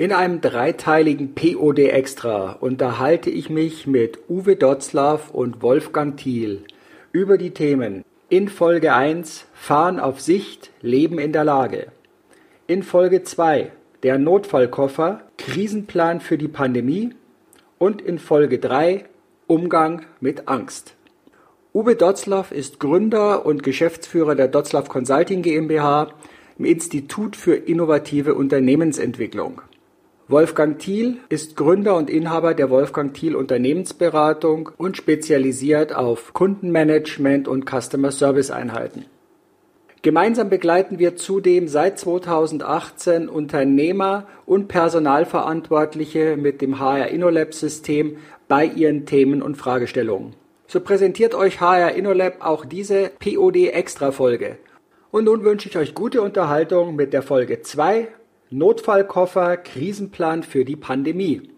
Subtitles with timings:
[0.00, 6.62] In einem dreiteiligen POD Extra unterhalte ich mich mit Uwe Dotzlaff und Wolfgang Thiel
[7.10, 11.88] über die Themen in Folge 1 Fahren auf Sicht, Leben in der Lage.
[12.68, 13.72] In Folge 2
[14.04, 17.10] der Notfallkoffer, Krisenplan für die Pandemie
[17.78, 19.04] und in Folge 3
[19.48, 20.94] Umgang mit Angst.
[21.74, 26.14] Uwe Dotzlaff ist Gründer und Geschäftsführer der Dotzlaff Consulting GmbH
[26.56, 29.62] im Institut für innovative Unternehmensentwicklung.
[30.30, 37.64] Wolfgang Thiel ist Gründer und Inhaber der Wolfgang Thiel Unternehmensberatung und spezialisiert auf Kundenmanagement und
[37.64, 39.06] Customer Service Einheiten.
[40.02, 48.66] Gemeinsam begleiten wir zudem seit 2018 Unternehmer und Personalverantwortliche mit dem HR InnoLab System bei
[48.66, 50.34] ihren Themen und Fragestellungen.
[50.66, 54.58] So präsentiert euch HR InnoLab auch diese POD Extra Folge.
[55.10, 58.08] Und nun wünsche ich euch gute Unterhaltung mit der Folge 2
[58.50, 61.50] Notfallkoffer Krisenplan für die Pandemie.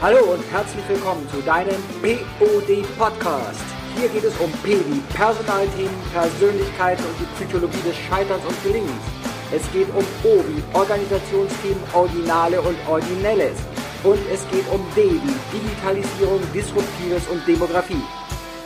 [0.00, 3.60] Hallo und herzlich willkommen zu deinem POD Podcast.
[3.98, 9.17] Hier geht es um P wie Personalthemen, Persönlichkeit und die Psychologie des Scheiterns und Gelingens.
[9.50, 13.56] Es geht um O wie Organisationsthemen, Originale und Originelles.
[14.04, 18.02] Und es geht um D wie Digitalisierung, Disruptives und Demografie.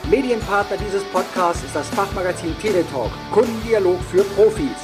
[0.09, 4.75] Medienpartner dieses Podcasts ist das Fachmagazin Teletalk, Kundendialog für Profis.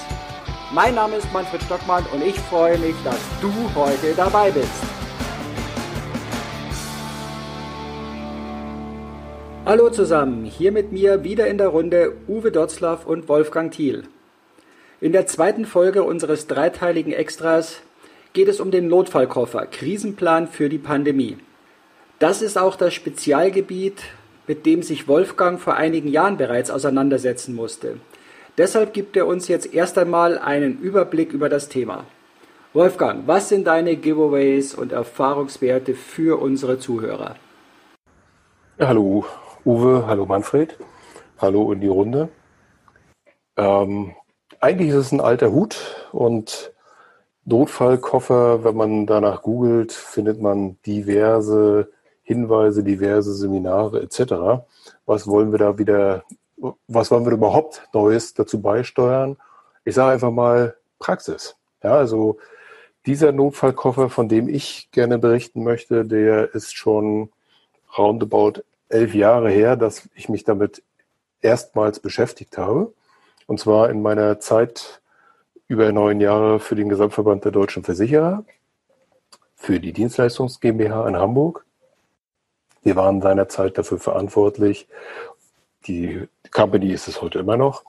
[0.74, 4.70] Mein Name ist Manfred Stockmann und ich freue mich, dass du heute dabei bist.
[9.66, 14.06] Hallo zusammen, hier mit mir wieder in der Runde Uwe Dotzlaff und Wolfgang Thiel.
[15.02, 17.80] In der zweiten Folge unseres dreiteiligen Extras
[18.34, 21.38] geht es um den Notfallkoffer, Krisenplan für die Pandemie.
[22.20, 24.04] Das ist auch das Spezialgebiet,
[24.46, 27.96] mit dem sich Wolfgang vor einigen Jahren bereits auseinandersetzen musste.
[28.58, 32.04] Deshalb gibt er uns jetzt erst einmal einen Überblick über das Thema.
[32.74, 37.38] Wolfgang, was sind deine Giveaways und Erfahrungswerte für unsere Zuhörer?
[38.78, 39.24] Ja, hallo
[39.64, 40.78] Uwe, hallo Manfred,
[41.38, 42.28] hallo in die Runde.
[43.56, 44.14] Ähm,
[44.60, 45.78] eigentlich ist es ein alter Hut
[46.12, 46.74] und
[47.46, 51.92] Notfallkoffer, wenn man danach googelt, findet man diverse
[52.24, 54.66] Hinweise, diverse Seminare etc.
[55.06, 56.24] Was wollen wir da wieder,
[56.88, 59.38] was wollen wir überhaupt Neues dazu beisteuern?
[59.84, 61.56] Ich sage einfach mal Praxis.
[61.82, 62.38] Ja, also
[63.06, 67.30] dieser Notfallkoffer, von dem ich gerne berichten möchte, der ist schon
[67.98, 70.84] roundabout elf Jahre her, dass ich mich damit
[71.42, 72.94] erstmals beschäftigt habe.
[73.50, 75.02] Und zwar in meiner Zeit
[75.68, 78.46] über neun Jahre für den Gesamtverband der deutschen Versicherer,
[79.56, 81.66] für die Dienstleistungs GmbH in Hamburg.
[82.84, 84.88] Wir waren seinerzeit dafür verantwortlich,
[85.88, 87.86] die Company ist es heute immer noch,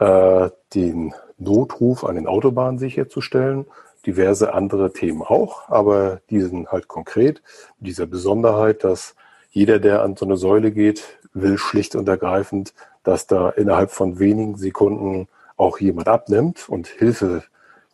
[0.00, 3.66] äh, den Notruf an den Autobahnen sicherzustellen.
[4.04, 7.40] Diverse andere Themen auch, aber die sind halt konkret
[7.78, 9.14] mit dieser Besonderheit, dass
[9.58, 12.72] jeder, der an so eine Säule geht, will schlicht und ergreifend
[13.08, 17.42] dass da innerhalb von wenigen Sekunden auch jemand abnimmt und Hilfe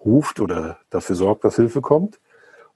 [0.05, 2.19] ruft oder dafür sorgt, dass Hilfe kommt.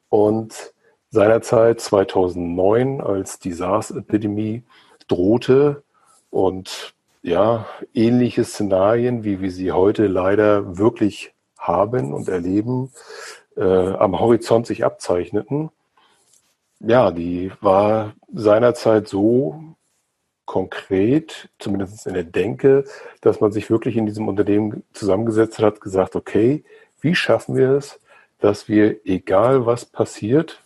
[0.09, 0.73] Und
[1.11, 4.63] seinerzeit 2009, als die SARS-Epidemie
[5.09, 5.83] drohte
[6.31, 12.93] und ja, ähnliche Szenarien, wie wir sie heute leider wirklich haben und erleben,
[13.57, 15.71] äh, am Horizont sich abzeichneten.
[16.81, 19.61] Ja, die war seinerzeit so
[20.45, 22.85] konkret, zumindest in der Denke,
[23.21, 26.65] dass man sich wirklich in diesem Unternehmen zusammengesetzt hat, gesagt, okay,
[27.01, 28.01] wie schaffen wir es,
[28.39, 30.63] dass wir, egal was passiert,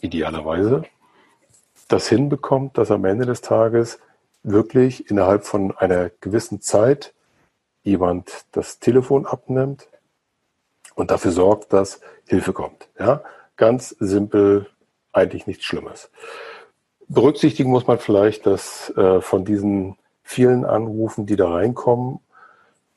[0.00, 0.82] idealerweise,
[1.88, 4.00] das hinbekommt, dass am Ende des Tages
[4.42, 7.14] wirklich innerhalb von einer gewissen Zeit
[7.82, 9.88] jemand das Telefon abnimmt
[10.94, 12.88] und dafür sorgt, dass Hilfe kommt.
[12.98, 13.22] Ja,
[13.56, 14.68] ganz simpel,
[15.14, 16.10] eigentlich nichts Schlimmes.
[17.08, 22.20] Berücksichtigen muss man vielleicht, dass äh, von diesen vielen Anrufen, die da reinkommen,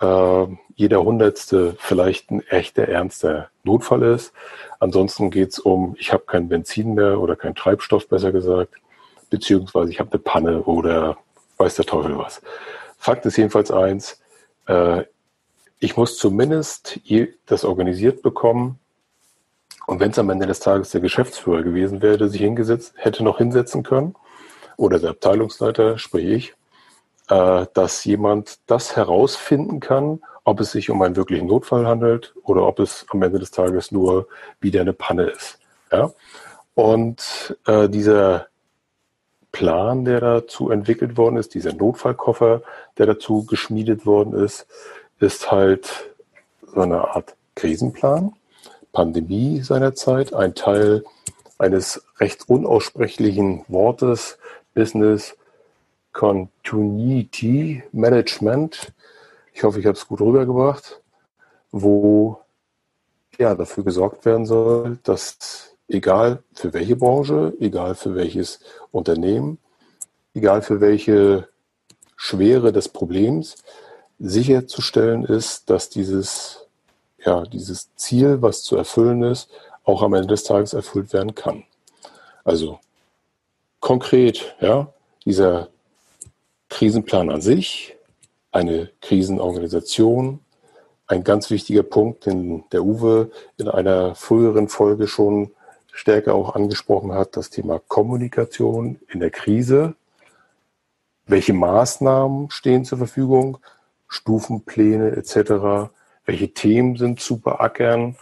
[0.01, 0.45] äh,
[0.75, 4.33] jeder Hundertste vielleicht ein echter, ernster Notfall ist.
[4.80, 8.75] Ansonsten geht es um, ich habe kein Benzin mehr oder kein Treibstoff, besser gesagt,
[9.30, 11.18] beziehungsweise ich habe eine Panne oder
[11.57, 12.41] weiß der Teufel was.
[12.97, 14.21] Fakt ist jedenfalls eins,
[14.68, 15.03] äh,
[15.80, 17.00] ich muss zumindest
[17.45, 18.80] das organisiert bekommen,
[19.88, 23.24] und wenn es am Ende des Tages der Geschäftsführer gewesen wäre, der sich hingesetzt, hätte
[23.24, 24.16] noch hinsetzen können,
[24.75, 26.54] oder der Abteilungsleiter, sprich ich,
[27.30, 32.68] äh, dass jemand das herausfinden kann, ob es sich um einen wirklichen Notfall handelt oder
[32.68, 34.28] ob es am Ende des Tages nur
[34.60, 35.57] wieder eine Panne ist.
[35.92, 36.12] Ja?
[36.75, 38.48] Und äh, dieser
[39.51, 42.62] Plan, der dazu entwickelt worden ist, dieser Notfallkoffer,
[42.98, 44.68] der dazu geschmiedet worden ist,
[45.19, 46.12] ist halt
[46.62, 48.34] so eine Art Krisenplan,
[48.92, 51.04] Pandemie seinerzeit, ein Teil
[51.57, 54.38] eines recht unaussprechlichen Wortes,
[54.74, 55.36] Business
[56.13, 58.94] Continuity Management.
[59.54, 61.01] Ich hoffe, ich habe es gut rübergebracht,
[61.72, 62.39] wo
[63.38, 68.60] ja dafür gesorgt werden soll, dass egal für welche Branche, egal für welches
[68.92, 69.60] Unternehmen,
[70.34, 71.48] egal für welche
[72.16, 73.56] Schwere des Problems,
[74.19, 76.66] sicherzustellen ist, dass dieses,
[77.27, 79.50] ja, dieses Ziel, was zu erfüllen ist,
[79.83, 81.63] auch am Ende des Tages erfüllt werden kann.
[82.45, 82.79] Also
[83.81, 84.94] konkret, ja,
[85.25, 85.68] dieser
[86.69, 87.97] Krisenplan an sich,
[88.51, 90.39] eine Krisenorganisation,
[91.07, 95.51] ein ganz wichtiger Punkt, den der Uwe in einer früheren Folge schon
[95.91, 99.95] stärker auch angesprochen hat, das Thema Kommunikation in der Krise.
[101.25, 103.57] Welche Maßnahmen stehen zur Verfügung?
[104.07, 105.91] Stufenpläne etc.
[106.27, 108.18] Welche Themen sind zu beackern?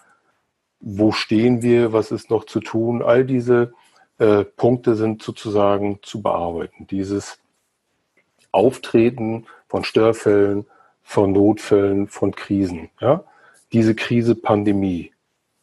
[0.80, 1.92] Wo stehen wir?
[1.92, 3.02] Was ist noch zu tun?
[3.02, 3.74] All diese
[4.19, 6.86] äh, Punkte sind sozusagen zu bearbeiten.
[6.88, 7.40] Dieses
[8.52, 10.68] Auftreten von Störfällen,
[11.02, 12.90] von Notfällen, von Krisen.
[13.02, 13.24] Ja?
[13.74, 15.12] Diese Krise Pandemie,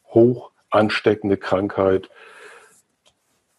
[0.07, 2.09] hoch ansteckende Krankheit.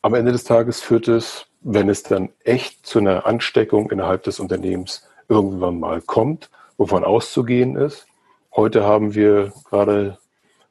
[0.03, 4.41] Am Ende des Tages führt es, wenn es dann echt zu einer Ansteckung innerhalb des
[4.41, 8.07] Unternehmens irgendwann mal kommt, wovon auszugehen ist.
[8.57, 10.17] Heute haben wir gerade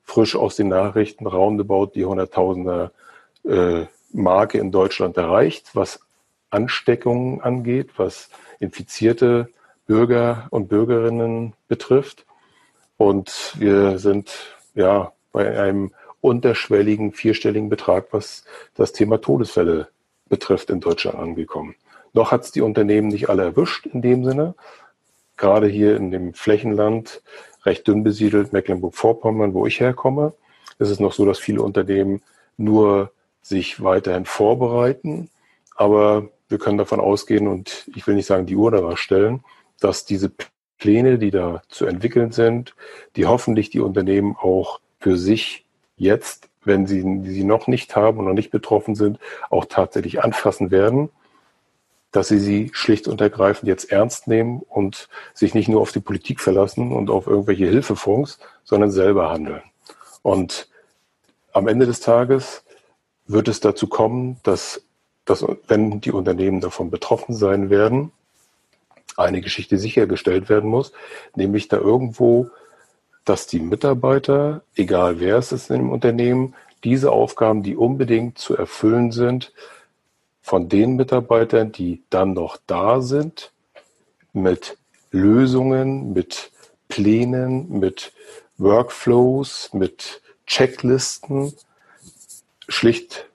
[0.03, 2.93] frisch aus den Nachrichten roundabout die Hunderttausender
[3.43, 5.99] äh, Marke in Deutschland erreicht, was
[6.49, 9.49] Ansteckungen angeht, was infizierte
[9.85, 12.25] Bürger und Bürgerinnen betrifft.
[12.95, 15.91] Und wir sind ja bei einem
[16.21, 18.45] unterschwelligen vierstelligen Betrag, was
[18.75, 19.89] das Thema Todesfälle
[20.29, 21.75] betrifft, in Deutschland angekommen.
[22.13, 24.55] Noch hat es die Unternehmen nicht alle erwischt in dem Sinne.
[25.35, 27.21] Gerade hier in dem Flächenland,
[27.65, 30.33] recht dünn besiedelt, Mecklenburg-Vorpommern, wo ich herkomme,
[30.79, 32.21] ist es noch so, dass viele Unternehmen
[32.57, 33.11] nur
[33.41, 35.29] sich weiterhin vorbereiten.
[35.75, 39.43] Aber wir können davon ausgehen und ich will nicht sagen die Uhr danach stellen,
[39.79, 40.31] dass diese
[40.77, 42.75] Pläne, die da zu entwickeln sind,
[43.15, 45.65] die hoffentlich die Unternehmen auch für sich
[45.97, 49.19] jetzt, wenn sie sie noch nicht haben und noch nicht betroffen sind,
[49.49, 51.09] auch tatsächlich anfassen werden,
[52.13, 55.99] dass sie sie schlicht und ergreifend jetzt ernst nehmen und sich nicht nur auf die
[55.99, 59.63] Politik verlassen und auf irgendwelche Hilfefonds, sondern selber handeln.
[60.21, 60.69] Und
[61.51, 62.63] am Ende des Tages
[63.27, 64.83] wird es dazu kommen, dass,
[65.25, 68.11] dass wenn die Unternehmen davon betroffen sein werden,
[69.17, 70.93] eine Geschichte sichergestellt werden muss,
[71.35, 72.49] nämlich da irgendwo
[73.25, 79.11] dass die Mitarbeiter, egal wer es ist im Unternehmen, diese Aufgaben, die unbedingt zu erfüllen
[79.11, 79.53] sind,
[80.43, 83.51] von den Mitarbeitern, die dann noch da sind,
[84.33, 84.77] mit
[85.09, 86.51] Lösungen, mit
[86.89, 88.13] Plänen, mit
[88.57, 91.53] Workflows, mit Checklisten
[92.67, 93.27] schlicht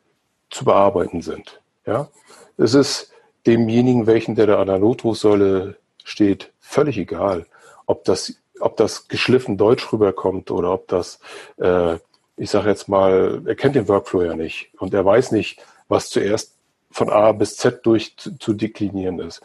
[0.51, 1.61] zu bearbeiten sind.
[1.87, 2.09] Ja?
[2.57, 3.11] Es ist
[3.47, 7.47] demjenigen, welchen der da an der Notrufsäule steht, völlig egal,
[7.87, 11.21] ob das ob das geschliffen Deutsch rüberkommt oder ob das,
[11.59, 11.99] äh,
[12.37, 16.11] ich sage jetzt mal, er kennt den Workflow ja nicht und er weiß nicht, was
[16.11, 16.58] zuerst
[16.91, 19.41] von A bis Z durch zu, zu deklinieren ist.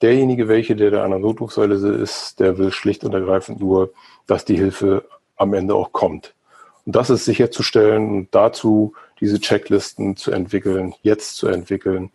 [0.00, 3.92] Derjenige, welche der da an der Notrufsäule ist, der will schlicht und ergreifend nur,
[4.26, 5.04] dass die Hilfe
[5.36, 6.34] am Ende auch kommt.
[6.86, 12.10] Und das ist sicherzustellen und dazu diese Checklisten zu entwickeln, jetzt zu entwickeln,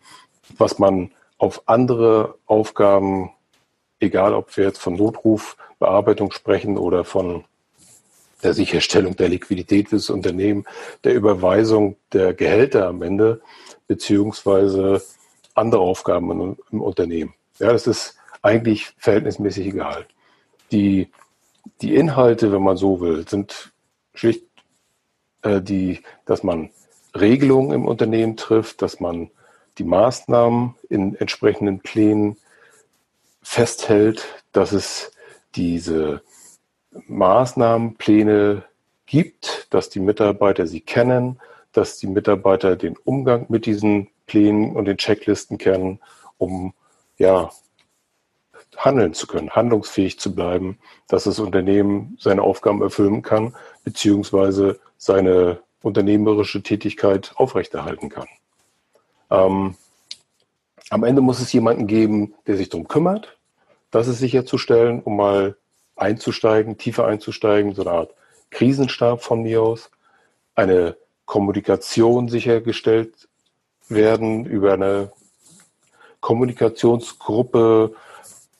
[0.56, 3.30] was man auf andere Aufgaben
[4.04, 7.44] egal ob wir jetzt von Notrufbearbeitung sprechen oder von
[8.42, 10.66] der Sicherstellung der Liquidität des Unternehmens,
[11.02, 13.40] der Überweisung der Gehälter am Ende,
[13.86, 15.02] beziehungsweise
[15.54, 17.34] andere Aufgaben im Unternehmen.
[17.58, 20.06] Ja, das ist eigentlich verhältnismäßig egal.
[20.72, 21.10] Die,
[21.80, 23.72] die Inhalte, wenn man so will, sind
[24.14, 24.44] schlicht
[25.42, 26.70] äh, die, dass man
[27.14, 29.30] Regelungen im Unternehmen trifft, dass man
[29.78, 32.36] die Maßnahmen in entsprechenden Plänen
[33.42, 35.12] festhält, dass es
[35.54, 36.22] diese
[37.06, 38.64] Maßnahmenpläne
[39.06, 41.40] gibt, dass die Mitarbeiter sie kennen,
[41.74, 46.00] dass die Mitarbeiter den Umgang mit diesen Plänen und den Checklisten kennen,
[46.38, 46.72] um
[47.18, 47.50] ja
[48.76, 50.78] handeln zu können, handlungsfähig zu bleiben,
[51.08, 53.54] dass das Unternehmen seine Aufgaben erfüllen kann,
[53.84, 58.28] beziehungsweise seine unternehmerische Tätigkeit aufrechterhalten kann.
[59.30, 59.76] Ähm,
[60.90, 63.36] am Ende muss es jemanden geben, der sich darum kümmert,
[63.90, 65.56] das ist sicherzustellen, um mal
[65.96, 68.14] einzusteigen, tiefer einzusteigen, so eine Art
[68.50, 69.90] Krisenstab von mir aus,
[70.54, 73.28] eine Kommunikation sichergestellt
[73.88, 75.12] werden über eine
[76.20, 77.94] Kommunikationsgruppe,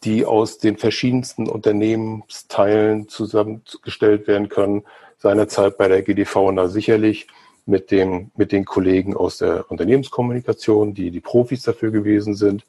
[0.05, 4.83] die aus den verschiedensten Unternehmensteilen zusammengestellt werden kann.
[5.19, 7.27] Seinerzeit bei der GDV na sicherlich
[7.67, 12.67] mit dem, mit den Kollegen aus der Unternehmenskommunikation, die die Profis dafür gewesen sind,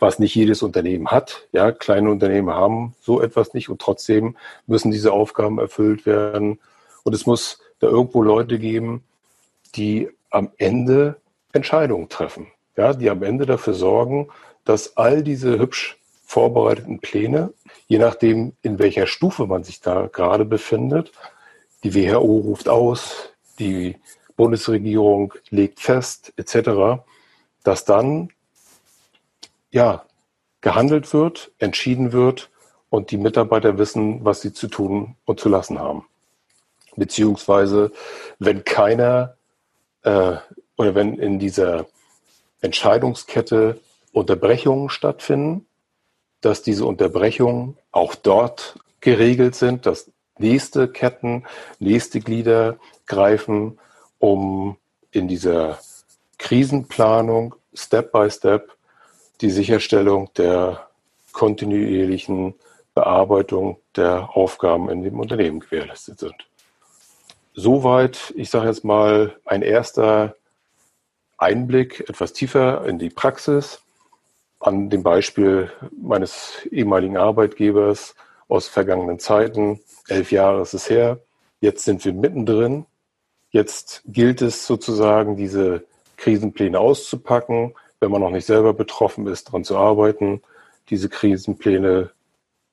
[0.00, 1.46] was nicht jedes Unternehmen hat.
[1.52, 6.58] Ja, kleine Unternehmen haben so etwas nicht und trotzdem müssen diese Aufgaben erfüllt werden.
[7.04, 9.04] Und es muss da irgendwo Leute geben,
[9.74, 11.20] die am Ende
[11.52, 12.48] Entscheidungen treffen.
[12.76, 14.28] Ja, die am Ende dafür sorgen,
[14.64, 17.52] dass all diese hübsch vorbereiteten Pläne,
[17.86, 21.12] je nachdem, in welcher Stufe man sich da gerade befindet,
[21.84, 23.96] die WHO ruft aus, die
[24.36, 27.02] Bundesregierung legt fest, etc.,
[27.64, 28.30] dass dann
[29.70, 30.06] ja
[30.62, 32.50] gehandelt wird, entschieden wird
[32.88, 36.06] und die Mitarbeiter wissen, was sie zu tun und zu lassen haben.
[36.96, 37.92] Beziehungsweise,
[38.38, 39.36] wenn keiner
[40.02, 40.36] äh,
[40.76, 41.86] oder wenn in dieser
[42.60, 43.80] Entscheidungskette
[44.12, 45.66] Unterbrechungen stattfinden,
[46.40, 51.44] dass diese Unterbrechungen auch dort geregelt sind, dass nächste Ketten,
[51.78, 53.78] nächste Glieder greifen,
[54.18, 54.76] um
[55.10, 55.78] in dieser
[56.38, 58.76] Krisenplanung Step by Step
[59.40, 60.88] die Sicherstellung der
[61.32, 62.54] kontinuierlichen
[62.94, 66.34] Bearbeitung der Aufgaben in dem Unternehmen gewährleistet sind.
[67.54, 70.36] Soweit, ich sage jetzt mal, ein erster
[71.36, 73.82] Einblick etwas tiefer in die Praxis
[74.58, 78.14] an dem Beispiel meines ehemaligen Arbeitgebers
[78.48, 79.80] aus vergangenen Zeiten.
[80.08, 81.18] Elf Jahre ist es her.
[81.60, 82.86] Jetzt sind wir mittendrin.
[83.50, 85.84] Jetzt gilt es sozusagen, diese
[86.16, 90.40] Krisenpläne auszupacken, wenn man noch nicht selber betroffen ist, daran zu arbeiten,
[90.88, 92.12] diese Krisenpläne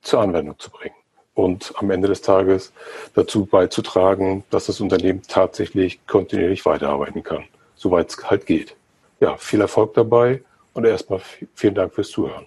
[0.01, 0.95] zur Anwendung zu bringen
[1.33, 2.73] und am Ende des Tages
[3.13, 7.45] dazu beizutragen, dass das Unternehmen tatsächlich kontinuierlich weiterarbeiten kann,
[7.75, 8.75] soweit es halt geht.
[9.19, 10.41] Ja, viel Erfolg dabei
[10.73, 11.21] und erstmal
[11.55, 12.45] vielen Dank fürs Zuhören.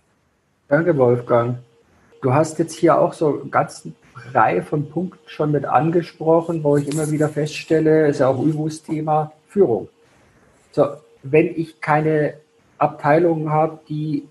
[0.68, 1.58] Danke, Wolfgang.
[2.22, 3.92] Du hast jetzt hier auch so ganze
[4.32, 8.82] Reihe von Punkten schon mit angesprochen, wo ich immer wieder feststelle, ist ja auch Übus
[8.82, 9.88] Thema Führung.
[10.70, 10.86] So,
[11.22, 12.34] wenn ich keine
[12.78, 14.28] Abteilungen habe, die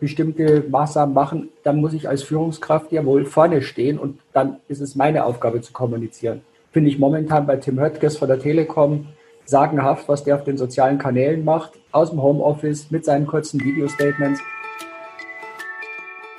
[0.00, 4.80] bestimmte Maßnahmen machen, dann muss ich als Führungskraft ja wohl vorne stehen und dann ist
[4.80, 6.42] es meine Aufgabe zu kommunizieren.
[6.70, 9.06] Finde ich momentan bei Tim Höttges von der Telekom
[9.44, 14.40] sagenhaft, was der auf den sozialen Kanälen macht, aus dem Homeoffice mit seinen kurzen Video-Statements.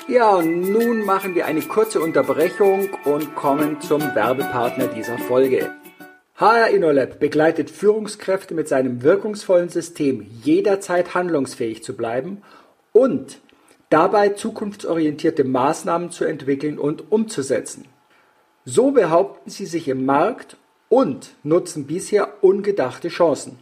[0.08, 5.72] Ja, und nun machen wir eine kurze Unterbrechung und kommen zum Werbepartner dieser Folge.
[6.36, 12.42] HR InnoLab begleitet Führungskräfte mit seinem wirkungsvollen System jederzeit handlungsfähig zu bleiben
[12.94, 13.42] und
[13.90, 17.90] dabei zukunftsorientierte Maßnahmen zu entwickeln und umzusetzen.
[18.64, 20.56] So behaupten sie sich im Markt
[20.88, 23.60] und nutzen bisher ungedachte Chancen.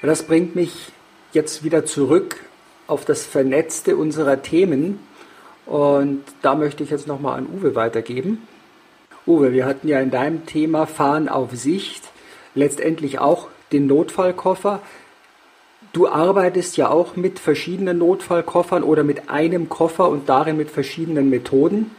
[0.02, 0.93] Das bringt mich
[1.34, 2.38] jetzt wieder zurück
[2.88, 5.00] auf das Vernetzte unserer Themen.
[5.66, 8.48] Und da möchte ich jetzt nochmal an Uwe weitergeben.
[9.26, 12.04] Uwe, wir hatten ja in deinem Thema Fahren auf Sicht
[12.56, 14.82] letztendlich auch den Notfallkoffer.
[15.94, 21.30] Du arbeitest ja auch mit verschiedenen Notfallkoffern oder mit einem Koffer und darin mit verschiedenen
[21.30, 21.92] Methoden.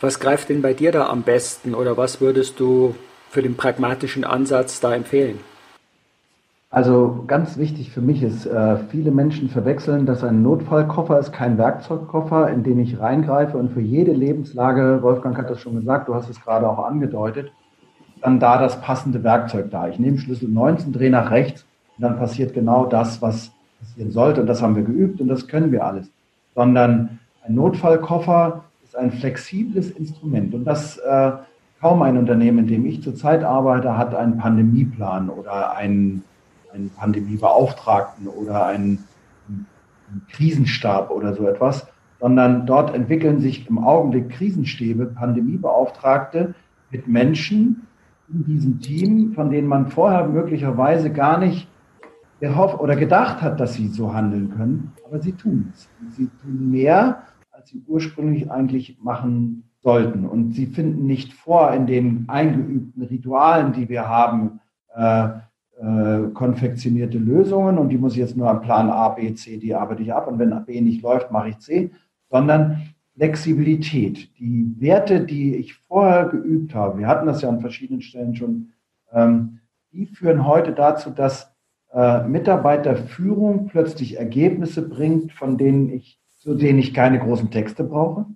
[0.00, 2.96] Was greift denn bei dir da am besten oder was würdest du
[3.30, 5.38] für den pragmatischen Ansatz da empfehlen?
[6.72, 11.58] Also ganz wichtig für mich ist, äh, viele Menschen verwechseln, dass ein Notfallkoffer ist kein
[11.58, 16.14] Werkzeugkoffer, in den ich reingreife und für jede Lebenslage, Wolfgang hat das schon gesagt, du
[16.14, 17.52] hast es gerade auch angedeutet,
[18.22, 19.88] dann da das passende Werkzeug da.
[19.88, 21.66] Ich nehme Schlüssel 19, drehe nach rechts
[21.98, 24.40] und dann passiert genau das, was passieren sollte.
[24.40, 26.10] Und das haben wir geübt und das können wir alles.
[26.54, 31.32] Sondern ein Notfallkoffer ist ein flexibles Instrument und das äh,
[31.82, 36.24] kaum ein Unternehmen, in dem ich zurzeit arbeite, hat einen Pandemieplan oder einen
[36.72, 39.04] einen Pandemiebeauftragten oder einen,
[39.48, 41.86] einen Krisenstab oder so etwas,
[42.20, 46.54] sondern dort entwickeln sich im Augenblick Krisenstäbe, Pandemiebeauftragte
[46.90, 47.86] mit Menschen
[48.32, 51.68] in diesem Team, von denen man vorher möglicherweise gar nicht
[52.40, 55.88] gehofft oder gedacht hat, dass sie so handeln können, aber sie tun es.
[56.16, 60.26] Sie tun mehr, als sie ursprünglich eigentlich machen sollten.
[60.26, 64.60] Und sie finden nicht vor in den eingeübten Ritualen, die wir haben,
[64.94, 65.28] äh,
[65.82, 69.74] äh, konfektionierte Lösungen und die muss ich jetzt nur am Plan A, B, C, die
[69.74, 71.90] arbeite ich ab und wenn B nicht läuft, mache ich C,
[72.30, 72.82] sondern
[73.16, 74.30] Flexibilität.
[74.38, 78.68] Die Werte, die ich vorher geübt habe, wir hatten das ja an verschiedenen Stellen schon,
[79.12, 79.58] ähm,
[79.90, 81.52] die führen heute dazu, dass
[81.92, 88.26] äh, Mitarbeiterführung plötzlich Ergebnisse bringt, von denen ich, zu denen ich keine großen Texte brauche,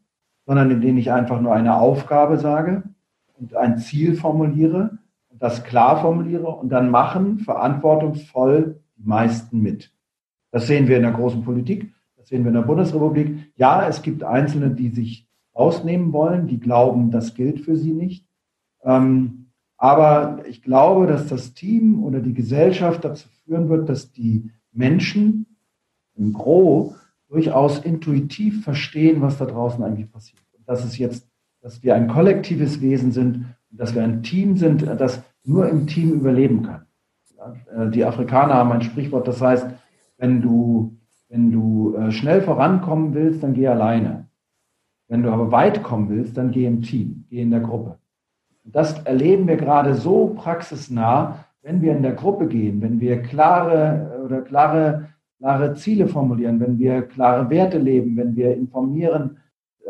[0.46, 2.82] sondern in denen ich einfach nur eine Aufgabe sage
[3.38, 4.98] und ein Ziel formuliere
[5.38, 9.92] das klar formuliere und dann machen verantwortungsvoll die meisten mit.
[10.50, 13.52] Das sehen wir in der großen Politik, das sehen wir in der Bundesrepublik.
[13.56, 18.26] Ja, es gibt Einzelne, die sich ausnehmen wollen, die glauben, das gilt für sie nicht.
[18.82, 24.50] Ähm, aber ich glaube, dass das Team oder die Gesellschaft dazu führen wird, dass die
[24.72, 25.46] Menschen
[26.14, 26.94] im Gro
[27.28, 30.42] durchaus intuitiv verstehen, was da draußen eigentlich passiert.
[30.56, 31.28] Und dass es jetzt,
[31.60, 36.12] dass wir ein kollektives Wesen sind dass wir ein Team sind, das nur im Team
[36.12, 36.86] überleben kann.
[37.74, 39.66] Äh, die Afrikaner haben ein Sprichwort, das heißt,
[40.18, 40.96] wenn du,
[41.28, 44.26] wenn du äh, schnell vorankommen willst, dann geh alleine.
[45.08, 47.98] Wenn du aber weit kommen willst, dann geh im Team, geh in der Gruppe.
[48.64, 54.22] Das erleben wir gerade so praxisnah, wenn wir in der Gruppe gehen, wenn wir klare
[54.24, 59.38] oder klare, klare Ziele formulieren, wenn wir klare Werte leben, wenn wir informieren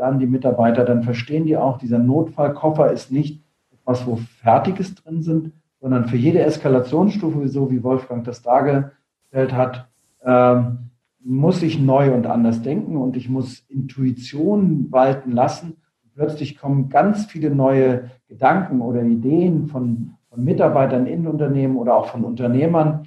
[0.00, 3.42] an die Mitarbeiter, dann verstehen die auch, dieser Notfallkoffer ist nicht
[3.86, 9.88] etwas, wo Fertiges drin sind, sondern für jede Eskalationsstufe, so wie Wolfgang das dargestellt hat,
[10.24, 10.90] ähm,
[11.20, 15.76] muss ich neu und anders denken und ich muss Intuition walten lassen.
[16.14, 22.08] Plötzlich kommen ganz viele neue Gedanken oder Ideen von, von Mitarbeitern in Unternehmen oder auch
[22.08, 23.06] von Unternehmern,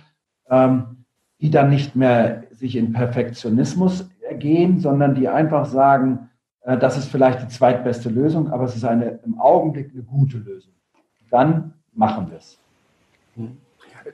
[0.50, 1.06] ähm,
[1.42, 6.29] die dann nicht mehr sich in Perfektionismus ergehen, sondern die einfach sagen,
[6.66, 10.74] das ist vielleicht die zweitbeste Lösung, aber es ist eine im Augenblick eine gute Lösung.
[11.32, 12.58] Dann machen wir es.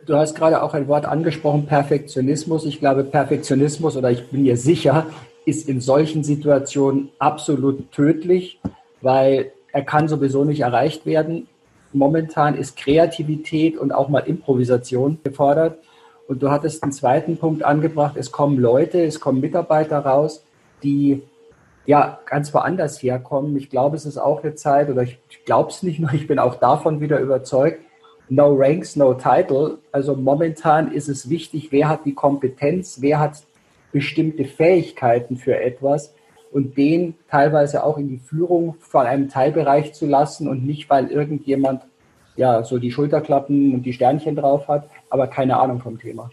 [0.06, 2.66] Du hast gerade auch ein Wort angesprochen, Perfektionismus.
[2.66, 5.08] Ich glaube, Perfektionismus, oder ich bin mir sicher,
[5.46, 8.60] ist in solchen Situationen absolut tödlich,
[9.02, 11.48] weil er kann sowieso nicht erreicht werden.
[11.94, 15.80] Momentan ist Kreativität und auch mal Improvisation gefordert.
[16.28, 18.18] Und du hattest einen zweiten Punkt angebracht.
[18.18, 20.44] Es kommen Leute, es kommen Mitarbeiter raus,
[20.84, 21.22] die
[21.86, 23.56] ja ganz woanders herkommen.
[23.58, 26.40] Ich glaube, es ist auch eine Zeit, oder ich glaube es nicht nur, ich bin
[26.40, 27.82] auch davon wieder überzeugt,
[28.30, 29.80] no ranks, no title.
[29.92, 33.44] Also momentan ist es wichtig, wer hat die Kompetenz, wer hat
[33.92, 36.14] bestimmte Fähigkeiten für etwas
[36.52, 41.08] und den teilweise auch in die Führung von einem Teilbereich zu lassen und nicht, weil
[41.08, 41.84] irgendjemand
[42.36, 46.30] ja so die Schulterklappen und die Sternchen drauf hat, aber keine Ahnung vom Thema.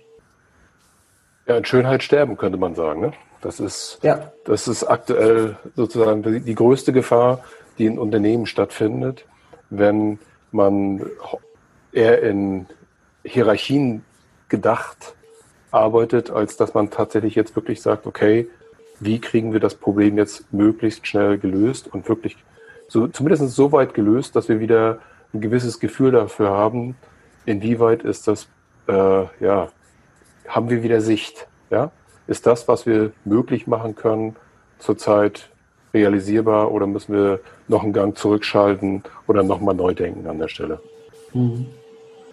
[1.47, 3.01] Ja, in Schönheit sterben könnte man sagen.
[3.01, 3.13] Ne?
[3.43, 4.33] Das ist, ja.
[4.45, 7.45] das ist aktuell sozusagen die, die größte Gefahr,
[7.77, 9.27] die in Unternehmen stattfindet,
[9.69, 10.19] wenn
[10.53, 11.05] man
[11.93, 12.67] eher in
[13.25, 14.05] Hierarchien
[14.49, 15.15] gedacht
[15.73, 18.49] arbeitet, als dass man tatsächlich jetzt wirklich sagt, okay,
[19.01, 22.37] wie kriegen wir das Problem jetzt möglichst schnell gelöst und wirklich
[22.87, 25.01] so, zumindest so weit gelöst, dass wir wieder
[25.35, 26.95] ein gewisses Gefühl dafür haben,
[27.45, 28.49] inwieweit ist das,
[28.87, 29.69] äh, ja,
[30.47, 31.91] haben wir wieder Sicht, ja?
[32.27, 34.37] Ist das, was wir möglich machen können,
[34.79, 35.51] zurzeit
[35.95, 40.81] realisierbar oder müssen wir noch einen Gang zurückschalten oder nochmal neu denken an der Stelle?
[41.35, 41.67] Mhm.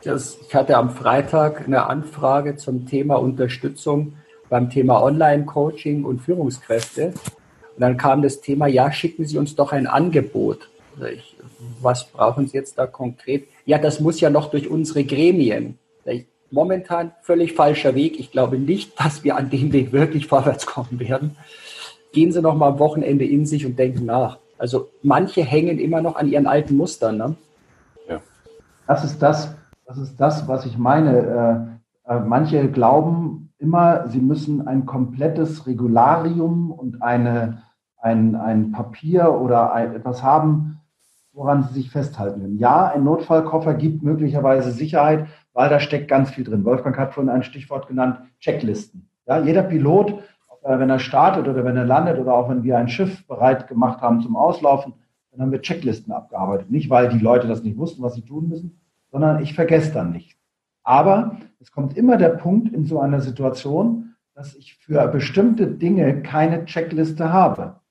[0.01, 4.13] Ich hatte am Freitag eine Anfrage zum Thema Unterstützung
[4.47, 7.07] beim Thema Online-Coaching und Führungskräfte.
[7.07, 10.69] Und dann kam das Thema, ja, schicken Sie uns doch ein Angebot.
[10.95, 11.35] Also ich,
[11.81, 13.47] was brauchen Sie jetzt da konkret?
[13.65, 15.77] Ja, das muss ja noch durch unsere Gremien.
[16.51, 18.19] Momentan völlig falscher Weg.
[18.19, 21.35] Ich glaube nicht, dass wir an dem Weg wirklich vorwärts kommen werden.
[22.11, 24.39] Gehen Sie noch mal am Wochenende in sich und denken nach.
[24.57, 27.17] Also manche hängen immer noch an ihren alten Mustern.
[27.17, 27.35] Ne?
[28.09, 28.19] Ja.
[28.87, 31.79] Das ist das, das ist das, was ich meine.
[32.07, 37.63] Äh, äh, manche glauben immer, sie müssen ein komplettes Regularium und eine,
[37.97, 40.81] ein, ein Papier oder ein, etwas haben,
[41.33, 42.57] woran sie sich festhalten können.
[42.57, 45.27] Ja, ein Notfallkoffer gibt möglicherweise Sicherheit,
[45.59, 46.63] weil da steckt ganz viel drin.
[46.63, 49.09] Wolfgang hat vorhin ein Stichwort genannt, Checklisten.
[49.27, 50.11] Ja, jeder Pilot,
[50.63, 53.67] äh, wenn er startet oder wenn er landet oder auch wenn wir ein Schiff bereit
[53.67, 54.93] gemacht haben zum Auslaufen,
[55.31, 56.71] dann haben wir Checklisten abgearbeitet.
[56.71, 58.79] Nicht, weil die Leute das nicht wussten, was sie tun müssen,
[59.11, 60.37] sondern ich vergesse dann nicht.
[60.83, 66.21] Aber es kommt immer der Punkt in so einer Situation, dass ich für bestimmte Dinge
[66.21, 67.81] keine Checkliste habe.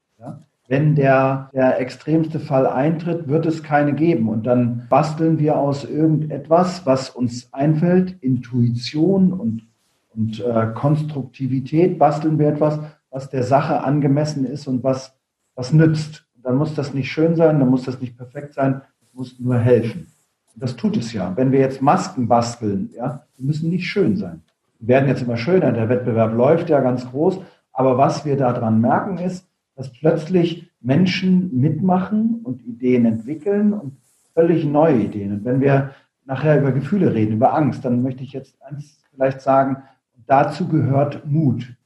[0.68, 4.28] Wenn der, der extremste Fall eintritt, wird es keine geben.
[4.28, 9.66] Und dann basteln wir aus irgendetwas, was uns einfällt, Intuition und,
[10.14, 15.16] und äh, Konstruktivität, basteln wir etwas, was der Sache angemessen ist und was,
[15.54, 16.26] was nützt.
[16.36, 19.40] Und dann muss das nicht schön sein, dann muss das nicht perfekt sein, es muss
[19.40, 20.06] nur helfen.
[20.54, 21.34] Das tut es ja.
[21.34, 24.42] Wenn wir jetzt Masken basteln, ja, die müssen nicht schön sein.
[24.80, 25.72] Die werden jetzt immer schöner.
[25.72, 27.40] Der Wettbewerb läuft ja ganz groß.
[27.72, 29.47] Aber was wir daran merken ist,
[29.78, 33.96] dass plötzlich Menschen mitmachen und Ideen entwickeln und
[34.34, 35.32] völlig neue Ideen.
[35.32, 35.92] Und wenn wir
[36.26, 39.84] nachher über Gefühle reden, über Angst, dann möchte ich jetzt eins vielleicht sagen,
[40.26, 41.76] dazu gehört Mut.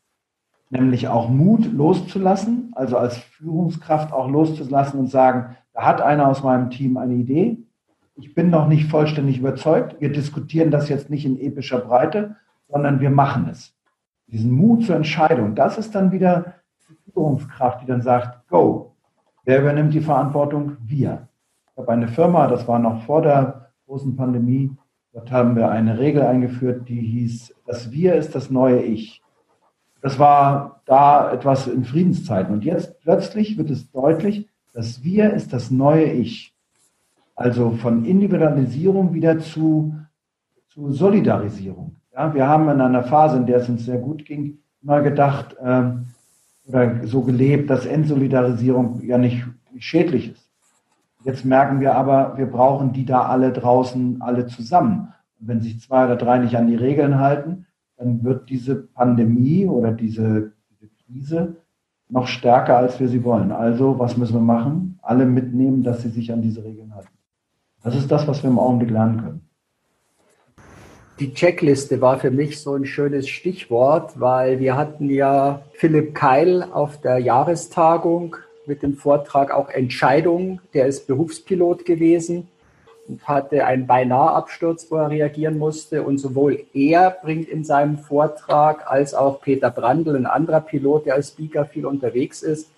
[0.70, 6.42] Nämlich auch Mut loszulassen, also als Führungskraft auch loszulassen und sagen, da hat einer aus
[6.42, 7.59] meinem Team eine Idee.
[8.14, 10.00] Ich bin noch nicht vollständig überzeugt.
[10.00, 12.37] Wir diskutieren das jetzt nicht in epischer Breite,
[12.68, 13.74] sondern wir machen es.
[14.28, 16.55] Diesen Mut zur Entscheidung, das ist dann wieder
[17.12, 18.92] Führungskraft, die dann sagt, go.
[19.44, 20.77] Wer übernimmt die Verantwortung?
[20.81, 21.29] Wir.
[21.72, 24.70] Ich habe eine Firma, das war noch vor der großen Pandemie,
[25.12, 29.22] dort haben wir eine Regel eingeführt, die hieß, das Wir ist das neue Ich.
[30.01, 32.53] Das war da etwas in Friedenszeiten.
[32.53, 36.55] Und jetzt plötzlich wird es deutlich, das Wir ist das neue Ich.
[37.35, 39.94] Also von Individualisierung wieder zu,
[40.68, 41.96] zu Solidarisierung.
[42.12, 45.57] Ja, wir haben in einer Phase, in der es uns sehr gut ging, mal gedacht
[45.62, 46.07] ähm,
[46.66, 49.44] oder so gelebt, dass Entsolidarisierung ja nicht,
[49.79, 50.51] schädlich ist.
[51.25, 55.12] Jetzt merken wir aber, wir brauchen die da alle draußen, alle zusammen.
[55.40, 59.66] Und wenn sich zwei oder drei nicht an die Regeln halten, dann wird diese Pandemie
[59.66, 61.57] oder diese, diese Krise
[62.09, 63.53] noch stärker, als wir sie wollen.
[63.53, 64.98] Also, was müssen wir machen?
[65.03, 67.09] Alle mitnehmen, dass sie sich an diese Regeln halten.
[67.83, 69.40] Das ist das, was wir im Augenblick lernen können.
[71.23, 76.65] Die Checkliste war für mich so ein schönes Stichwort, weil wir hatten ja Philipp Keil
[76.65, 78.35] auf der Jahrestagung
[78.67, 80.61] mit dem Vortrag auch Entscheidung.
[80.75, 82.49] Der ist Berufspilot gewesen
[83.07, 86.03] und hatte einen Beinahe-Absturz, wo er reagieren musste.
[86.03, 91.15] Und sowohl er bringt in seinem Vortrag als auch Peter Brandl, ein anderer Pilot, der
[91.15, 92.69] als Speaker viel unterwegs ist,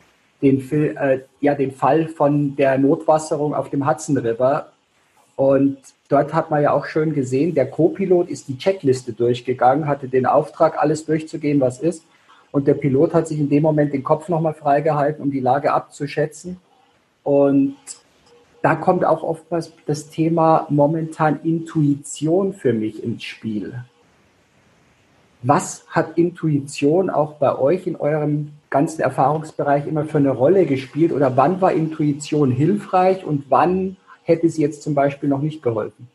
[0.43, 4.74] den, äh, ja, den Fall von der Notwasserung auf dem Hudson River.
[5.37, 10.09] Und dort hat man ja auch schön gesehen, der Co-Pilot ist die Checkliste durchgegangen, hatte
[10.09, 12.05] den Auftrag, alles durchzugehen, was ist.
[12.53, 15.73] Und der Pilot hat sich in dem Moment den Kopf nochmal freigehalten, um die Lage
[15.73, 16.59] abzuschätzen.
[17.25, 17.77] Und
[18.63, 23.75] da kommt auch oftmals das Thema momentan Intuition für mich ins Spiel.
[25.43, 31.13] Was hat Intuition auch bei euch in eurem ganzen Erfahrungsbereich immer für eine Rolle gespielt?
[31.13, 36.09] Oder wann war Intuition hilfreich und wann hätte sie jetzt zum Beispiel noch nicht geholfen?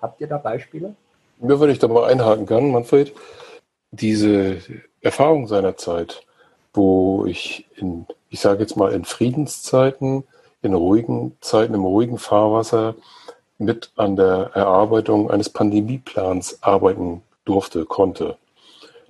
[0.00, 0.94] Habt ihr da Beispiele?
[1.40, 3.12] Nur wenn ich da mal einhaken kann, Manfred,
[3.90, 4.58] diese
[5.00, 6.22] Erfahrung seiner Zeit,
[6.72, 10.24] wo ich in, ich sage jetzt mal in Friedenszeiten,
[10.62, 12.94] in ruhigen Zeiten, im ruhigen Fahrwasser
[13.58, 18.36] mit an der Erarbeitung eines Pandemieplans arbeiten durfte, konnte.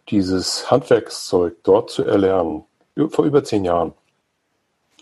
[0.09, 2.65] Dieses Handwerkszeug dort zu erlernen,
[3.11, 3.93] vor über zehn Jahren,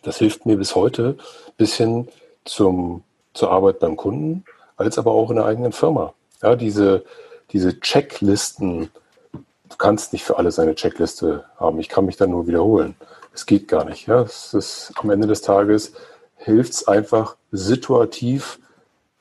[0.03, 1.17] das hilft mir bis heute
[1.57, 2.09] bis hin
[2.45, 3.03] zum,
[3.37, 4.45] zur Arbeit beim Kunden,
[4.77, 6.15] als aber auch in der eigenen Firma.
[6.43, 7.05] Ja, diese,
[7.53, 8.91] diese Checklisten,
[9.33, 11.79] du kannst nicht für alles eine Checkliste haben.
[11.79, 12.97] Ich kann mich da nur wiederholen.
[13.35, 14.07] Es geht gar nicht.
[14.07, 15.93] Ja, es ist am Ende des Tages
[16.37, 18.59] hilft es einfach situativ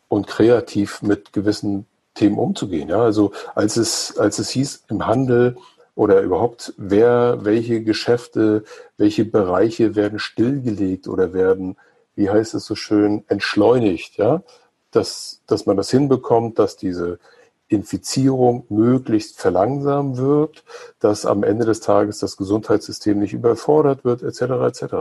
[0.08, 2.90] und kreativ mit gewissen Themen umzugehen.
[2.90, 5.58] Ja, also als es, als es hieß im Handel
[5.96, 8.64] oder überhaupt, wer, welche Geschäfte,
[8.98, 11.78] welche Bereiche werden stillgelegt oder werden,
[12.16, 14.44] wie heißt es so schön, entschleunigt, ja,
[14.92, 17.20] dass, dass man das hinbekommt, dass diese
[17.68, 20.64] Infizierung möglichst verlangsamt wird,
[21.00, 24.42] dass am Ende des Tages das Gesundheitssystem nicht überfordert wird, etc.
[24.42, 24.96] etc.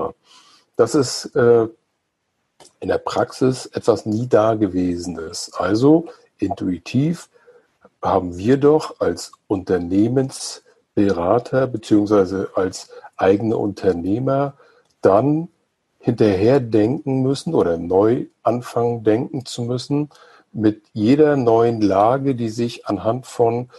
[0.76, 1.68] Das ist äh,
[2.80, 5.52] in der Praxis etwas nie Dagewesenes.
[5.54, 6.06] Also
[6.38, 7.28] intuitiv
[8.02, 14.54] haben wir doch als Unternehmensberater beziehungsweise als eigene Unternehmer
[15.00, 15.48] dann
[16.04, 20.10] hinterher denken müssen oder neu anfangen denken zu müssen
[20.52, 23.70] mit jeder neuen Lage, die sich anhand von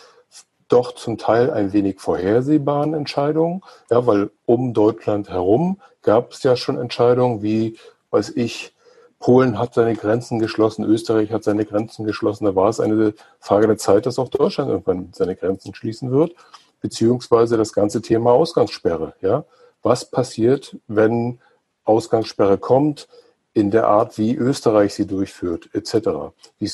[0.67, 3.61] doch zum Teil ein wenig vorhersehbaren Entscheidungen,
[3.91, 7.77] ja, weil um Deutschland herum gab es ja schon Entscheidungen wie,
[8.09, 8.73] weiß ich,
[9.19, 12.45] Polen hat seine Grenzen geschlossen, Österreich hat seine Grenzen geschlossen.
[12.45, 16.33] Da war es eine Frage der Zeit, dass auch Deutschland irgendwann seine Grenzen schließen wird,
[16.81, 19.13] beziehungsweise das ganze Thema Ausgangssperre.
[19.21, 19.45] Ja?
[19.83, 21.39] Was passiert, wenn
[21.85, 23.07] Ausgangssperre kommt,
[23.53, 26.69] in der Art, wie Österreich sie durchführt, etc., wie,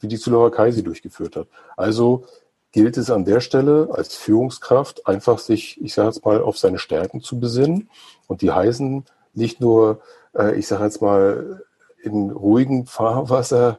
[0.00, 1.48] wie die Slowakei sie durchgeführt hat.
[1.76, 2.24] Also
[2.70, 6.78] gilt es an der Stelle als Führungskraft einfach sich, ich sage jetzt mal, auf seine
[6.78, 7.88] Stärken zu besinnen.
[8.26, 10.00] Und die heißen nicht nur,
[10.36, 11.62] äh, ich sage jetzt mal,
[12.02, 13.78] in ruhigem Fahrwasser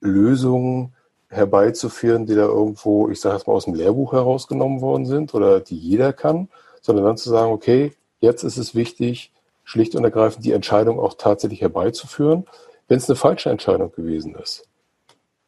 [0.00, 0.94] Lösungen
[1.28, 5.60] herbeizuführen, die da irgendwo, ich sage jetzt mal, aus dem Lehrbuch herausgenommen worden sind oder
[5.60, 6.48] die jeder kann,
[6.82, 9.32] sondern dann zu sagen, okay, jetzt ist es wichtig,
[9.70, 12.44] schlicht und ergreifend die Entscheidung auch tatsächlich herbeizuführen.
[12.88, 14.66] Wenn es eine falsche Entscheidung gewesen ist,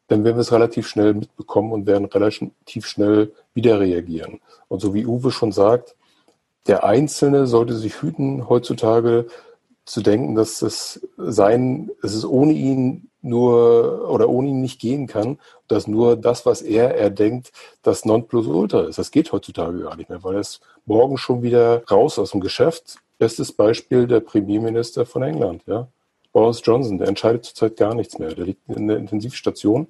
[0.07, 4.39] dann werden wir es relativ schnell mitbekommen und werden relativ schnell wieder reagieren.
[4.69, 5.95] Und so wie Uwe schon sagt,
[6.67, 9.27] der Einzelne sollte sich hüten, heutzutage
[9.83, 15.07] zu denken, dass es sein, dass es ohne ihn nur oder ohne ihn nicht gehen
[15.07, 18.99] kann, dass nur das, was er erdenkt, das Nonplusultra ist.
[18.99, 22.39] Das geht heutzutage gar nicht mehr, weil er ist morgen schon wieder raus aus dem
[22.39, 23.02] Geschäft.
[23.23, 25.87] Bestes Beispiel der Premierminister von England, ja.
[26.33, 28.35] Boris Johnson, der entscheidet zurzeit gar nichts mehr.
[28.35, 29.87] Der liegt in der Intensivstation.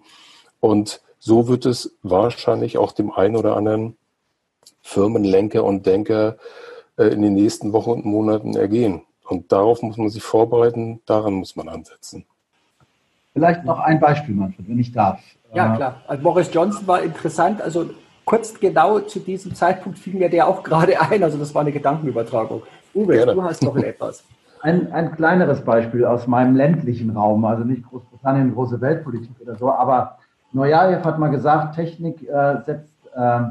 [0.60, 3.98] Und so wird es wahrscheinlich auch dem einen oder anderen
[4.84, 6.38] Firmenlenker und Denker
[6.96, 9.02] äh, in den nächsten Wochen und Monaten ergehen.
[9.28, 12.28] Und darauf muss man sich vorbereiten, daran muss man ansetzen.
[13.34, 15.24] Vielleicht noch ein Beispiel, Manfred, wenn ich darf.
[15.56, 16.02] Ja, klar.
[16.06, 17.64] Also Boris Johnson war interessant.
[17.64, 17.90] Also
[18.26, 21.24] kurz genau zu diesem Zeitpunkt fiel mir der auch gerade ein.
[21.24, 22.62] Also das war eine Gedankenübertragung.
[22.94, 23.34] Uwe, Gerne.
[23.34, 24.24] du hast noch etwas.
[24.62, 29.70] Ein, ein kleineres Beispiel aus meinem ländlichen Raum, also nicht Großbritannien, große Weltpolitik oder so,
[29.72, 30.18] aber
[30.54, 33.42] Neujajew hat mal gesagt, Technik äh, setzt, äh,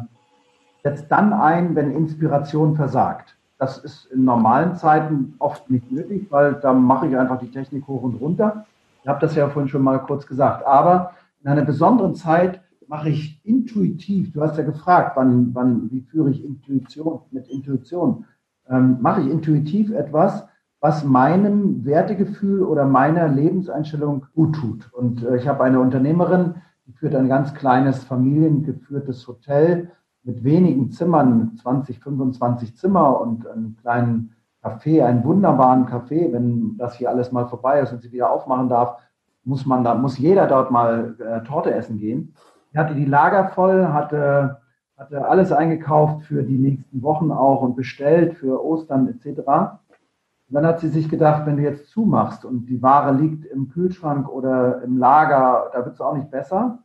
[0.83, 3.37] setzt dann ein, wenn Inspiration versagt.
[3.59, 7.87] Das ist in normalen Zeiten oft nicht nötig, weil da mache ich einfach die Technik
[7.87, 8.67] hoch und runter.
[9.03, 10.67] Ich habe das ja vorhin schon mal kurz gesagt.
[10.67, 16.03] Aber in einer besonderen Zeit mache ich intuitiv, du hast ja gefragt, wann, wann, wie
[16.03, 18.25] führe ich Intuition mit Intuition,
[18.73, 20.49] ähm, mache ich intuitiv etwas,
[20.81, 24.93] was meinem Wertegefühl oder meiner Lebenseinstellung gut tut.
[24.93, 26.57] Und äh, ich habe eine Unternehmerin,
[26.87, 29.91] die führt ein ganz kleines familiengeführtes Hotel
[30.25, 36.33] mit wenigen Zimmern, 20, 25 Zimmer und einem kleinen Café, einen wunderbaren Café.
[36.33, 38.99] Wenn das hier alles mal vorbei ist und sie wieder aufmachen darf,
[39.45, 42.35] muss man da, muss jeder dort mal äh, Torte essen gehen.
[42.73, 44.62] Sie hatte die Lager voll, hatte,
[45.03, 49.39] hatte alles eingekauft für die nächsten Wochen auch und bestellt für Ostern etc.
[49.39, 53.71] Und dann hat sie sich gedacht, wenn du jetzt zumachst und die Ware liegt im
[53.71, 56.79] Kühlschrank oder im Lager, da wird es auch nicht besser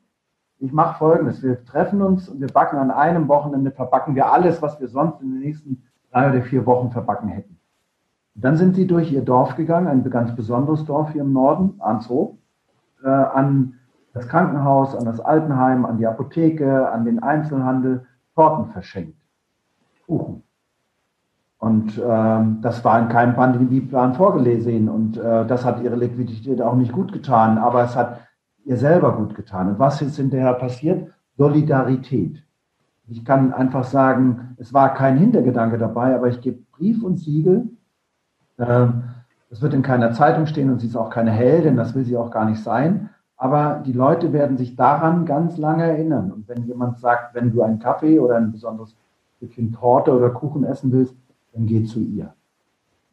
[0.60, 4.62] ich mache folgendes, wir treffen uns und wir backen an einem Wochenende, verbacken wir alles,
[4.62, 7.60] was wir sonst in den nächsten drei oder vier Wochen verbacken hätten.
[8.36, 11.76] Und dann sind sie durch ihr Dorf gegangen, ein ganz besonderes Dorf hier im Norden,
[11.80, 12.32] Anshof,
[13.04, 13.77] äh, an
[14.18, 19.18] das Krankenhaus, an das Altenheim, an die Apotheke, an den Einzelhandel, Torten verschenkt.
[20.06, 20.44] Kuchen.
[21.60, 26.76] Und ähm, das war in keinem Pandemieplan vorgelesen und äh, das hat ihre Liquidität auch
[26.76, 28.22] nicht gut getan, aber es hat
[28.64, 29.70] ihr selber gut getan.
[29.70, 31.12] Und was ist hinterher passiert?
[31.36, 32.44] Solidarität.
[33.08, 37.70] Ich kann einfach sagen, es war kein Hintergedanke dabei, aber ich gebe Brief und Siegel.
[38.60, 39.04] Ähm,
[39.50, 42.18] das wird in keiner Zeitung stehen und sie ist auch keine Heldin, das will sie
[42.18, 43.10] auch gar nicht sein.
[43.38, 46.32] Aber die Leute werden sich daran ganz lange erinnern.
[46.32, 48.96] Und wenn jemand sagt, wenn du einen Kaffee oder ein besonderes
[49.38, 51.16] Stückchen Torte oder Kuchen essen willst,
[51.54, 52.34] dann geh zu ihr.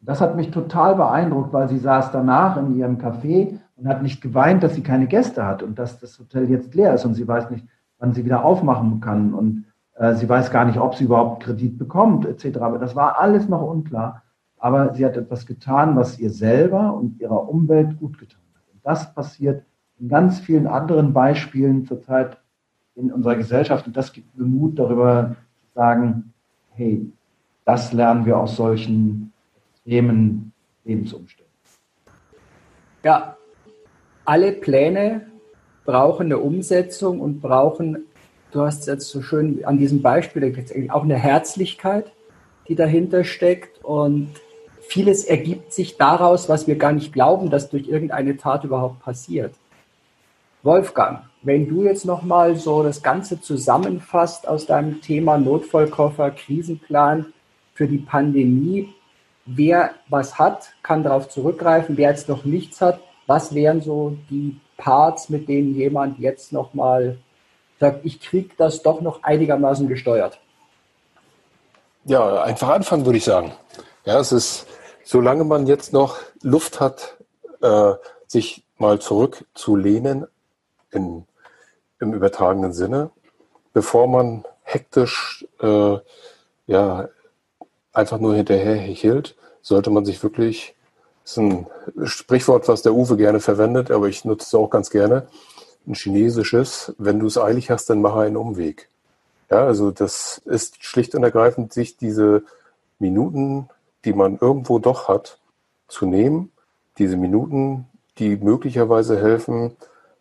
[0.01, 4.21] Das hat mich total beeindruckt, weil sie saß danach in ihrem Café und hat nicht
[4.21, 7.27] geweint, dass sie keine Gäste hat und dass das Hotel jetzt leer ist und sie
[7.27, 7.67] weiß nicht,
[7.99, 11.77] wann sie wieder aufmachen kann und äh, sie weiß gar nicht, ob sie überhaupt Kredit
[11.77, 12.59] bekommt etc.
[12.59, 14.23] Aber das war alles noch unklar.
[14.57, 18.63] Aber sie hat etwas getan, was ihr selber und ihrer Umwelt gut getan hat.
[18.73, 19.63] Und das passiert
[19.99, 22.37] in ganz vielen anderen Beispielen zurzeit
[22.95, 26.33] in unserer Gesellschaft und das gibt mir Mut darüber zu sagen,
[26.71, 27.11] hey,
[27.65, 29.33] das lernen wir aus solchen
[29.73, 30.53] extremen
[30.83, 31.53] Lebensumständen.
[33.03, 33.37] Ja,
[34.23, 35.27] alle Pläne
[35.85, 38.05] brauchen eine Umsetzung und brauchen,
[38.51, 42.11] du hast es jetzt so schön an diesem Beispiel, auch eine Herzlichkeit,
[42.67, 44.29] die dahinter steckt und
[44.81, 49.53] vieles ergibt sich daraus, was wir gar nicht glauben, dass durch irgendeine Tat überhaupt passiert.
[50.65, 57.33] Wolfgang, wenn du jetzt nochmal so das Ganze zusammenfasst aus deinem Thema Notfallkoffer, Krisenplan
[57.75, 58.91] für die Pandemie,
[59.45, 64.59] wer was hat, kann darauf zurückgreifen, wer jetzt noch nichts hat, was wären so die
[64.75, 67.19] Parts, mit denen jemand jetzt nochmal
[67.79, 70.39] sagt, ich kriege das doch noch einigermaßen gesteuert?
[72.05, 73.53] Ja, einfach anfangen, würde ich sagen.
[74.03, 74.65] Ja, es ist,
[75.03, 77.17] solange man jetzt noch Luft hat,
[77.61, 77.93] äh,
[78.25, 80.25] sich mal zurückzulehnen
[80.95, 81.25] in,
[81.99, 83.11] im übertragenen Sinne,
[83.73, 85.97] bevor man hektisch äh,
[86.67, 87.09] ja,
[87.93, 90.75] einfach nur hinterher hechelt, sollte man sich wirklich
[91.25, 91.67] das ist ein
[92.03, 95.27] Sprichwort, was der Uwe gerne verwendet, aber ich nutze es auch ganz gerne.
[95.87, 98.89] Ein chinesisches, wenn du es eilig hast, dann mache einen Umweg.
[99.49, 102.43] Ja, also das ist schlicht und ergreifend, sich diese
[102.99, 103.69] Minuten,
[104.05, 105.39] die man irgendwo doch hat,
[105.87, 106.51] zu nehmen.
[106.99, 107.87] Diese Minuten,
[108.19, 109.75] die möglicherweise helfen,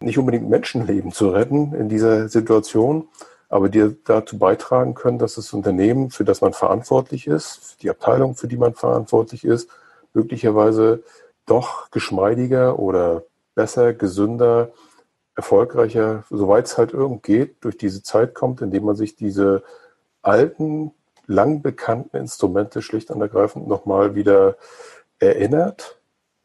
[0.04, 3.08] nicht unbedingt Menschenleben zu retten in dieser Situation,
[3.48, 8.34] aber die dazu beitragen können, dass das Unternehmen, für das man verantwortlich ist, die Abteilung,
[8.34, 9.68] für die man verantwortlich ist,
[10.12, 11.02] möglicherweise
[11.46, 13.22] doch geschmeidiger oder
[13.54, 14.72] besser, gesünder,
[15.36, 19.62] erfolgreicher, soweit es halt irgend geht, durch diese Zeit kommt, indem man sich diese
[20.22, 20.92] alten,
[21.26, 24.56] lang bekannten Instrumente schlicht und ergreifend nochmal wieder
[25.18, 25.98] erinnert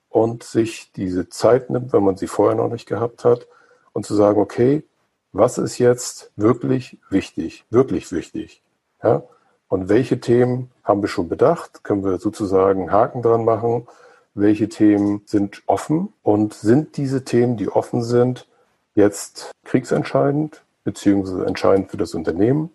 [0.09, 3.47] und sich diese Zeit nimmt, wenn man sie vorher noch nicht gehabt hat,
[3.93, 4.83] und zu sagen, okay,
[5.31, 8.63] was ist jetzt wirklich wichtig, wirklich wichtig?
[9.03, 9.23] Ja?
[9.67, 11.83] Und welche Themen haben wir schon bedacht?
[11.83, 13.87] Können wir sozusagen Haken dran machen?
[14.33, 16.13] Welche Themen sind offen?
[16.23, 18.47] Und sind diese Themen, die offen sind,
[18.95, 22.71] jetzt kriegsentscheidend beziehungsweise entscheidend für das Unternehmen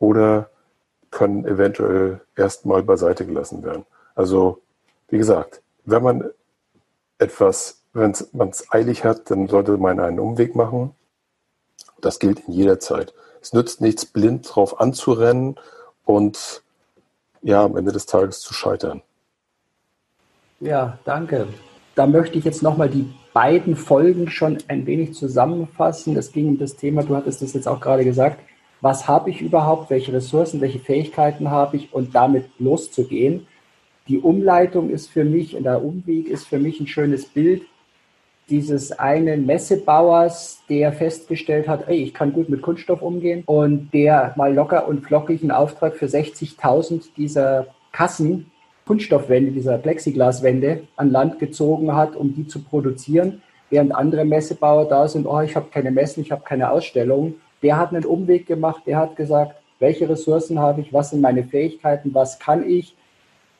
[0.00, 0.50] oder
[1.10, 3.86] können eventuell erstmal beiseite gelassen werden?
[4.16, 4.60] Also,
[5.08, 6.30] wie gesagt, wenn man
[7.18, 10.94] etwas, wenn man es eilig hat, dann sollte man einen Umweg machen.
[12.00, 13.14] Das gilt in jeder Zeit.
[13.40, 15.56] Es nützt nichts, blind drauf anzurennen
[16.04, 16.62] und
[17.42, 19.02] ja, am Ende des Tages zu scheitern.
[20.60, 21.46] Ja, danke.
[21.94, 26.16] Da möchte ich jetzt nochmal die beiden Folgen schon ein wenig zusammenfassen.
[26.16, 28.40] Es ging um das Thema, du hattest das jetzt auch gerade gesagt,
[28.80, 33.46] was habe ich überhaupt, welche Ressourcen, welche Fähigkeiten habe ich und damit loszugehen.
[34.08, 37.62] Die Umleitung ist für mich, der Umweg ist für mich ein schönes Bild
[38.50, 44.34] dieses einen Messebauers, der festgestellt hat, ey, ich kann gut mit Kunststoff umgehen und der
[44.36, 48.50] mal locker und flockig einen Auftrag für 60.000 dieser Kassen,
[48.86, 53.40] Kunststoffwände, dieser Plexiglaswände an Land gezogen hat, um die zu produzieren,
[53.70, 57.36] während andere Messebauer da sind, oh, ich habe keine Messen, ich habe keine Ausstellung.
[57.62, 61.44] Der hat einen Umweg gemacht, der hat gesagt, welche Ressourcen habe ich, was sind meine
[61.44, 62.94] Fähigkeiten, was kann ich,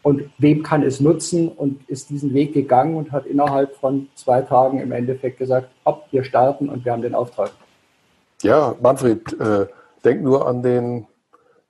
[0.05, 4.43] und wem kann es nutzen und ist diesen Weg gegangen und hat innerhalb von zwei
[4.43, 7.51] Tagen im Endeffekt gesagt, hopp, wir starten und wir haben den Auftrag.
[8.43, 9.67] Ja, Manfred, äh,
[10.05, 11.07] denk nur an den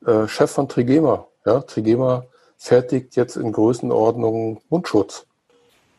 [0.04, 1.28] äh, Chef von Trigema.
[1.46, 2.24] Ja, Trigema
[2.58, 5.26] fertigt jetzt in Größenordnung Mundschutz.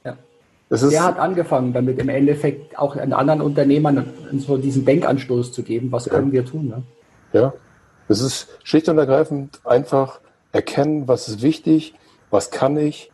[0.03, 0.17] Ja.
[0.69, 5.89] Der hat angefangen damit im Endeffekt auch an anderen Unternehmern so diesen Denkanstoß zu geben,
[5.89, 6.13] was ja.
[6.13, 6.67] können wir tun.
[6.67, 6.83] Ne?
[7.31, 7.53] Ja,
[8.09, 10.19] es ist schlicht und ergreifend einfach
[10.51, 11.93] erkennen, was ist wichtig,
[12.29, 13.11] was kann ich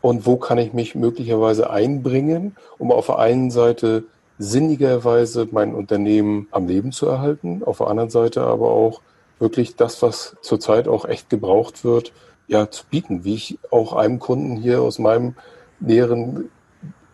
[0.00, 4.04] und wo kann ich mich möglicherweise einbringen, um auf der einen Seite
[4.38, 9.00] sinnigerweise mein Unternehmen am Leben zu erhalten, auf der anderen Seite aber auch
[9.38, 12.12] wirklich das, was zurzeit auch echt gebraucht wird,
[12.46, 15.34] ja, zu bieten, wie ich auch einem Kunden hier aus meinem
[15.80, 16.50] näheren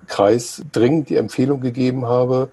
[0.07, 2.51] Kreis dringend die Empfehlung gegeben habe,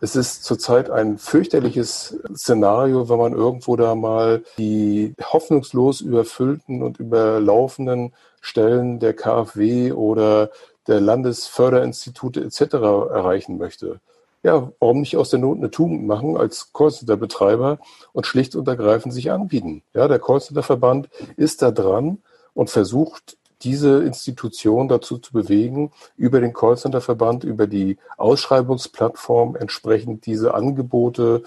[0.00, 6.98] es ist zurzeit ein fürchterliches Szenario, wenn man irgendwo da mal die hoffnungslos überfüllten und
[6.98, 10.50] überlaufenden Stellen der KfW oder
[10.86, 12.74] der Landesförderinstitute etc.
[12.74, 14.00] erreichen möchte.
[14.42, 17.78] Ja, warum nicht aus der Not eine Tugend machen als Callcenter-Betreiber
[18.14, 19.82] und schlicht und ergreifend sich anbieten?
[19.92, 22.22] Ja, der Callcenter-Verband ist da dran
[22.54, 30.54] und versucht diese Institution dazu zu bewegen, über den Callcenter-Verband, über die Ausschreibungsplattform entsprechend diese
[30.54, 31.42] Angebote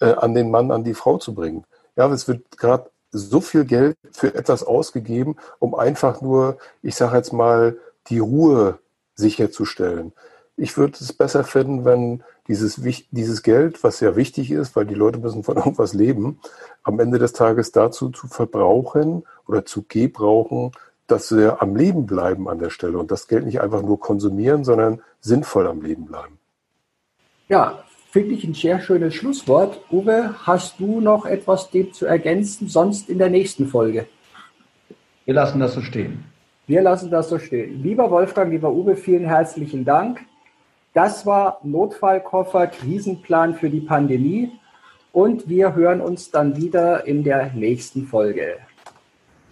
[0.00, 1.64] äh, an den Mann, an die Frau zu bringen.
[1.96, 7.16] Ja, es wird gerade so viel Geld für etwas ausgegeben, um einfach nur, ich sage
[7.16, 7.76] jetzt mal,
[8.08, 8.78] die Ruhe
[9.14, 10.12] sicherzustellen.
[10.56, 14.94] Ich würde es besser finden, wenn dieses, dieses Geld, was ja wichtig ist, weil die
[14.94, 16.40] Leute müssen von irgendwas leben,
[16.82, 20.72] am Ende des Tages dazu zu verbrauchen oder zu gebrauchen,
[21.08, 24.64] dass wir am Leben bleiben an der Stelle und das Geld nicht einfach nur konsumieren,
[24.64, 26.38] sondern sinnvoll am Leben bleiben.
[27.48, 29.80] Ja, finde ich ein sehr schönes Schlusswort.
[29.90, 34.06] Uwe, hast du noch etwas dem zu ergänzen, sonst in der nächsten Folge?
[35.24, 36.24] Wir lassen das so stehen.
[36.66, 37.82] Wir lassen das so stehen.
[37.82, 40.20] Lieber Wolfgang, lieber Uwe, vielen herzlichen Dank.
[40.92, 44.52] Das war Notfallkoffer Krisenplan für die Pandemie
[45.12, 48.58] und wir hören uns dann wieder in der nächsten Folge.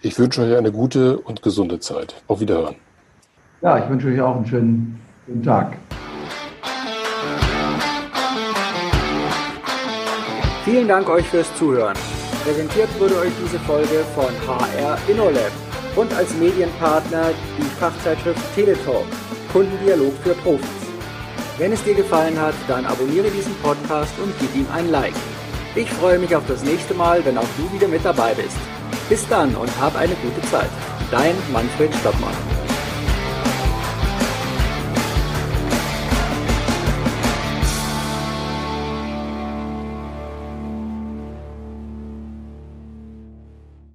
[0.01, 2.21] Ich wünsche euch eine gute und gesunde Zeit.
[2.27, 2.75] Auf Wiederhören.
[3.61, 5.75] Ja, ich wünsche euch auch einen schönen, schönen Tag.
[10.63, 11.95] Vielen Dank euch fürs Zuhören.
[12.43, 15.51] Präsentiert wurde euch diese Folge von HR InnoLab
[15.95, 19.05] und als Medienpartner die Fachzeitschrift Teletalk,
[19.51, 20.67] Kundendialog für Profis.
[21.57, 25.15] Wenn es dir gefallen hat, dann abonniere diesen Podcast und gib ihm ein Like.
[25.73, 28.57] Ich freue mich auf das nächste Mal, wenn auch du wieder mit dabei bist.
[29.09, 30.69] Bis dann und hab eine gute Zeit.
[31.11, 32.56] Dein Manfred Stockmann.